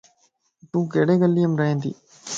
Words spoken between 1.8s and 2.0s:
تي؟